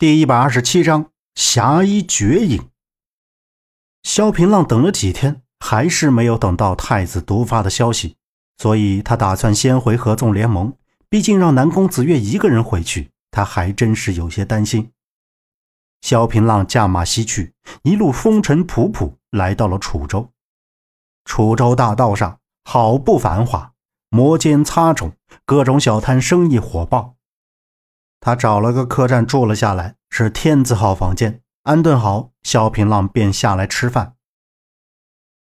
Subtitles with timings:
[0.00, 2.70] 第一百二十七章侠医绝影。
[4.02, 8.16] 萧平浪等了几天，还是没有等到太子毒发的消息，
[8.56, 10.72] 所以他打算先回合纵联盟。
[11.10, 14.90] 毕竟让南宫子月一个人回去，他还真是有些担心。
[16.00, 20.30] 萧平浪驾马西去，一路风尘仆仆，来到了楚州。
[21.26, 23.74] 楚州大道上好不繁华，
[24.08, 25.12] 摩肩擦踵，
[25.44, 27.16] 各种小摊生意火爆。
[28.20, 31.42] 他找了个客栈住了下来，是天字号房间。
[31.62, 34.14] 安顿好，萧平浪便下来吃饭。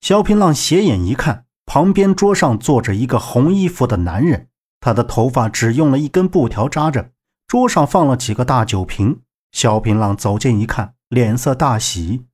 [0.00, 4.48] 萧平浪斜眼一看，旁边桌上坐着一个红衣服的男人，
[4.80, 7.10] 他的头发只用了一根布条扎着。
[7.46, 9.22] 桌上放了几个大酒瓶。
[9.50, 12.26] 萧平浪走近一看，脸色大喜。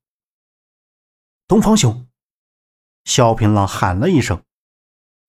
[1.48, 2.06] 东方兄，
[3.04, 4.42] 萧平浪喊了一声。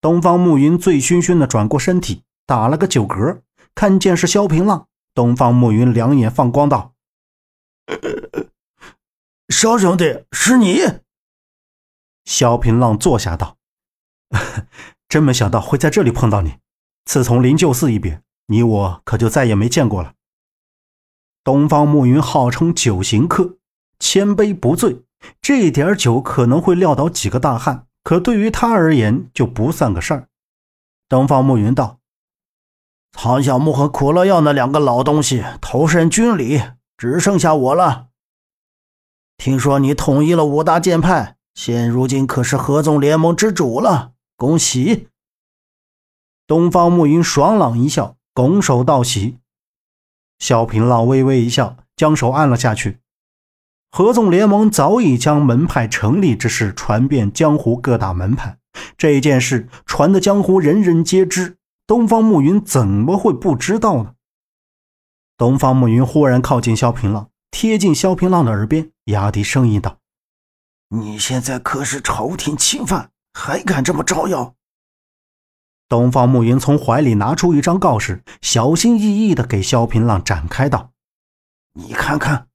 [0.02, 3.42] 东方暮云醉醺醺的转过身体，打了个酒嗝，
[3.74, 4.89] 看见是萧平浪。
[5.20, 6.94] 东方暮云两眼放光道
[9.54, 10.80] ：“萧兄弟，是你。”
[12.24, 13.58] 萧平浪坐下道
[15.10, 16.60] ：“真没想到会在这里碰到你。
[17.04, 20.14] 自从灵鹫寺一别，你我可就再也没见过了。”
[21.44, 23.58] 东方暮云号称酒行客，
[24.00, 25.04] 千杯不醉，
[25.42, 30.30] 这点酒可能会撂倒几个大汉，可对于他而言就不算个事儿。
[31.10, 31.99] 东方暮云道。
[33.12, 36.62] 苍小木和苦乐药那两个老东西投身军里，
[36.98, 38.08] 只剩下我了。
[39.38, 45.08] 听说你统一了五大剑派，现如今可是合纵联盟之主了，恭喜！
[46.48, 49.38] 东方暮云爽朗一笑，拱手道喜。
[50.40, 53.00] 萧平浪微微一笑，将手按了下去。
[53.92, 58.58] 合纵联盟早已将门派成立之事传遍江湖各大门派，
[58.98, 61.59] 这件事传的江湖人人皆知。
[61.90, 64.14] 东方暮云怎么会不知道呢？
[65.38, 69.98] 东方暮云忽然靠近萧平浪，贴近萧平浪的耳边，压低声音道
[70.96, 74.54] ：“你现在可是朝廷钦犯，还敢这么招摇？”
[75.90, 80.92] 东方暮云从怀里拿出一张告示，小心翼翼地给萧平浪展开道
[81.74, 82.50] ：“你看看。”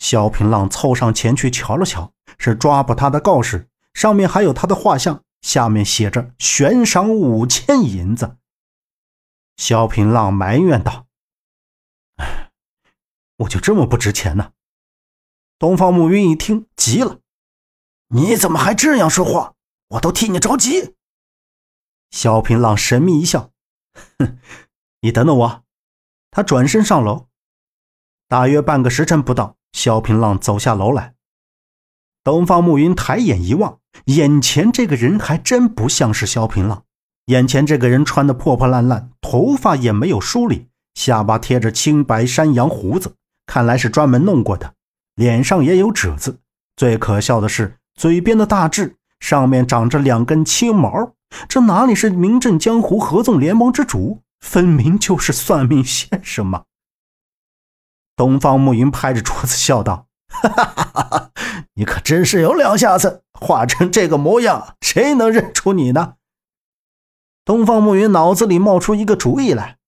[0.00, 5.22] 萧平浪凑上前去瞧了瞧，是抓捕他的告示，上面还有他的画像。
[5.40, 8.36] 下面写着“悬赏五千银子”。
[9.56, 11.06] 萧平浪埋怨道：“，
[13.38, 14.52] 我就这么不值钱呢？”
[15.58, 17.20] 东方暮云一听急了
[18.08, 19.54] ：“你怎么还这样说话？
[19.88, 20.96] 我都替你着急。”
[22.10, 23.52] 萧平浪神秘一笑
[24.18, 24.38] ：“哼，
[25.00, 25.64] 你等等我。”
[26.32, 27.28] 他转身上楼。
[28.28, 31.14] 大约半个时辰不到，萧平浪走下楼来。
[32.22, 33.78] 东方暮云抬眼一望。
[34.06, 36.84] 眼前这个人还真不像是萧平浪。
[37.26, 43.14] 眼前这个人穿的破破烂烂，头发也没有梳理，下巴贴着青白山羊胡子，
[43.46, 44.74] 看来是专门弄过的。
[45.16, 46.38] 脸上也有褶子，
[46.76, 51.12] 最可笑的是嘴边的大痣上面长着两根青毛。
[51.48, 56.64] 这哪里是名震江湖合纵联盟之主，分明就是算命先生嘛！
[58.16, 61.30] 东方暮云拍着桌子笑道：“哈哈哈哈哈！
[61.80, 66.16] 你可真是有两下子。”画成这个模样，谁能认出你呢？
[67.42, 69.78] 东方暮云脑子里冒出一个主意来：“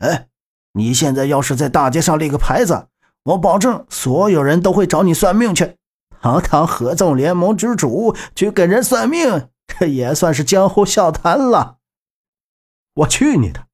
[0.00, 0.28] 哎，
[0.72, 2.88] 你现在要是在大街上立个牌子，
[3.22, 5.76] 我保证所有人都会找你算命去。
[6.20, 11.78] 堂堂合纵联盟之主去给人算命，这也算是江湖笑谈了。”
[12.96, 13.66] 我去你的！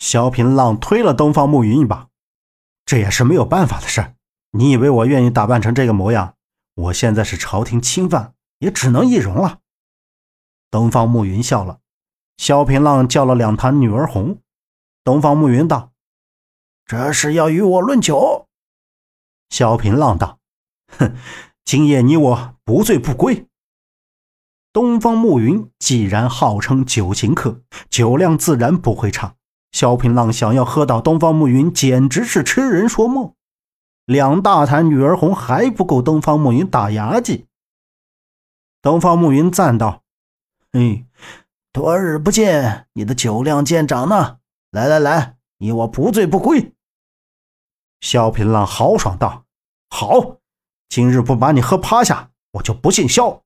[0.00, 2.08] 萧平浪推了东方暮云一把
[2.84, 4.14] ：“这也是没有办法的事。
[4.50, 6.34] 你以为我愿意打扮成这个模样？”
[6.76, 9.60] 我现在是朝廷钦犯，也只能易容了。
[10.70, 11.78] 东方暮云笑了。
[12.36, 14.40] 萧平浪叫了两坛女儿红。
[15.02, 15.92] 东方暮云道
[16.84, 18.46] ：“这是要与我论酒。”
[19.48, 20.38] 萧平浪道
[20.98, 21.16] ：“哼，
[21.64, 23.46] 今夜你我不醉不归。”
[24.74, 29.36] 东方暮云既然号称酒行客，酒量自然不会差。
[29.72, 33.32] 萧平浪想要喝到东方暮云，简直是痴人说梦。
[34.06, 37.46] 两大坛女儿红还不够东方暮云打牙祭。
[38.80, 40.04] 东方暮云赞道
[40.72, 41.04] ：“嘿，
[41.72, 44.38] 多日不见，你的酒量见长呢。
[44.70, 46.72] 来来来，你我不醉不归。”
[48.00, 49.44] 萧平浪豪爽道
[49.90, 50.36] ：“好，
[50.88, 53.42] 今日不把你喝趴下，我就不姓萧。”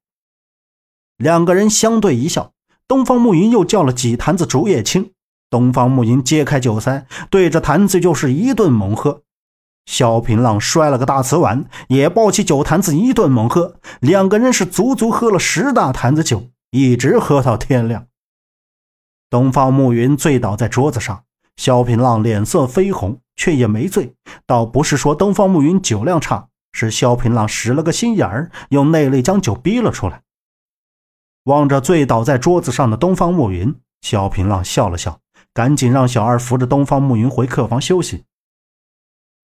[1.16, 2.52] 两个人相对一笑。
[2.86, 5.14] 东方暮云又叫了几坛子竹叶青。
[5.48, 9.22] 东方暮云揭开酒塞，对着坛子就是一顿猛喝。
[9.86, 13.76] 萧平浪摔了个大瓷碗，也抱起酒坛子一顿猛喝。
[14.00, 18.06] 两个人是足足喝了十大坛子酒，一直喝到天亮。
[19.28, 21.24] 东方暮云醉倒在桌子上，
[21.56, 24.14] 萧平浪脸色绯红，却也没醉。
[24.46, 30.22] 倒不是说东方暮云酒量差，是萧平浪使了个心眼儿，用内力将酒逼了出来。
[31.44, 35.18] 望着醉倒在桌子上的东方暮云，萧平浪笑了笑，
[35.54, 38.24] 赶紧让小二扶着东方暮云回客房休息。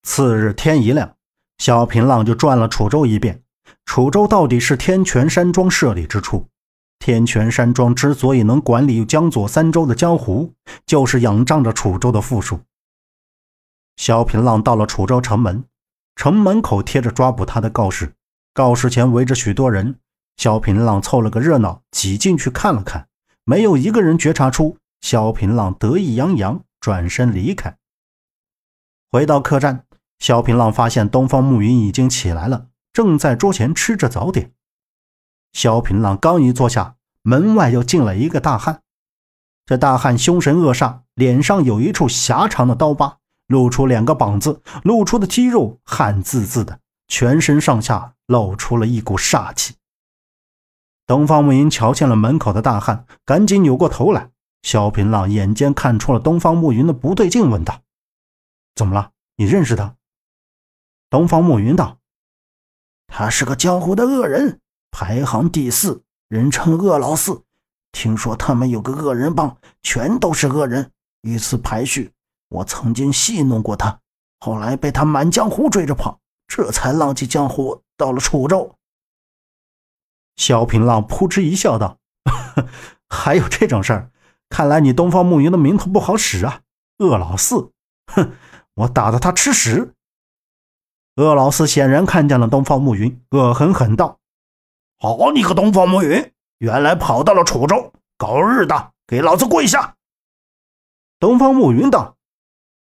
[0.06, 1.16] 次日天一亮，
[1.58, 3.42] 萧平浪就转了楚州一遍。
[3.84, 6.46] 楚州到底是天泉山庄设立之处。
[7.00, 10.54] 天泉山庄之所以能管理江左三州的江湖，
[10.86, 12.60] 就是仰仗着楚州的富庶。
[13.96, 15.64] 萧平浪到了楚州城门，
[16.14, 18.14] 城门口贴着抓捕他的告示，
[18.54, 19.96] 告示前围着许多人。
[20.36, 23.08] 萧平浪凑了个热闹，挤进去看了看，
[23.44, 27.76] 没有一个人觉察出萧平浪得意洋洋，转身离开。
[29.10, 29.85] 回到客栈，
[30.18, 34.52] 萧平浪发现东方暮云已经起来了，正在桌前吃着早点。
[35.52, 38.82] 萧平浪刚一坐下，门外又进来一个大汉。
[39.64, 43.18] 这大汉凶神恶煞，脸上有一处狭长的刀疤，
[43.48, 49.74] 露出两个膀子，露出的肌肉汗滋滋的，全身上下露出了一股煞气。
[51.06, 54.30] 东方暮云瞧见了门口的大汉，赶紧扭过头来。
[54.62, 57.82] 萧平浪眼尖看出了东方暮云的不对劲，问道
[58.74, 59.12] ：“怎么了？
[59.36, 59.94] 你认识他？”
[61.16, 61.96] 东方暮云道
[63.08, 64.60] ：“他是个江湖的恶人。”
[64.92, 67.42] 排行第四，人称恶老四。
[67.90, 70.90] 听说他们有个恶人帮，全都是恶人。
[71.22, 72.12] 一次排序，
[72.50, 73.98] 我曾经戏弄过他，
[74.40, 78.76] 后来被他满江湖追着跑，这才浪迹江湖到了楚州。
[80.36, 81.96] 萧平浪扑哧一笑，道
[83.08, 84.10] ：“还有这种事儿？
[84.50, 86.60] 看来你东方暮云的名头不好使啊！
[86.98, 87.72] 恶老四，
[88.12, 88.32] 哼，
[88.74, 89.94] 我打得他吃屎！”
[91.16, 94.18] 恶老四显然看见了东方暮云，恶狠狠道。
[94.98, 99.94] 好你个东方暮云，原来跑到了楚州，狗日的，给老子跪下！
[101.18, 102.16] 东方暮云道：“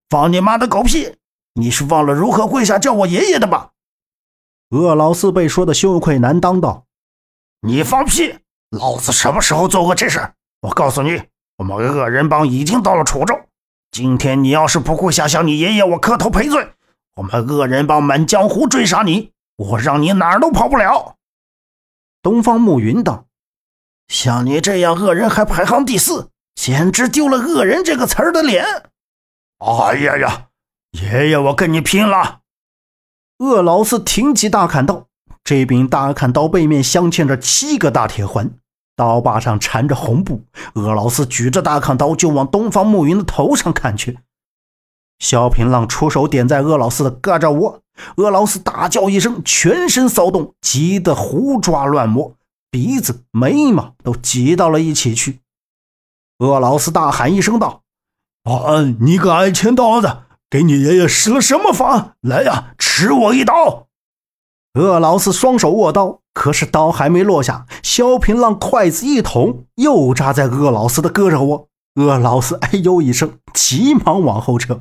[0.09, 1.15] 放你妈的狗屁！
[1.53, 3.73] 你是忘了如何跪下叫我爷爷的吧？”
[4.73, 6.87] 恶老四被说的羞愧难当，道
[7.61, 8.35] ：“你放屁！
[8.71, 10.33] 老子什么时候做过这事？
[10.63, 11.23] 我告诉你，
[11.59, 13.39] 我们恶人帮已经到了楚州。
[13.91, 16.67] 今天你要是不跪下向你爷爷我磕头赔罪，
[17.17, 21.17] 我们恶人帮满江湖追杀你，我让你哪儿都跑不了。”
[22.23, 23.27] 东方暮云道
[24.09, 28.65] ：“像你这样恶人还排行第四，简直丢了‘恶人’这个词儿的脸！”
[29.59, 30.47] 哎呀呀，
[30.93, 32.41] 爷爷，我跟你拼了！
[33.39, 35.07] 恶老四挺起大砍刀，
[35.43, 38.51] 这柄大砍刀背面镶嵌着七个大铁环，
[38.97, 40.43] 刀把上缠着红布。
[40.75, 44.19] 恶老四举着大砍刀就往东方暮云的头上砍去。
[45.19, 47.81] 萧平浪出手点在恶老四的胳肢窝。
[48.17, 52.35] 恶老四大叫一声，全身骚动，急得胡抓乱摸，
[52.71, 55.41] 鼻子、眉毛都挤到了一起去。
[56.41, 57.83] 恶老四大喊一声道
[58.43, 60.19] ：“啊，你个爱钱刀子，
[60.51, 62.17] 给你爷爷施了什么法？
[62.21, 63.87] 来呀，吃我一刀！”
[64.75, 71.69] 恶老四双手握刀，可是刀还没落下，萧平浪筷子一捅，又扎在恶老四的胳肢窝。
[71.95, 74.81] 恶老四哎呦一声，急忙往后撤。